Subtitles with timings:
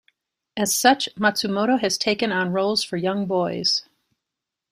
[0.57, 3.83] As such, Matsumoto has taken on roles for young boys.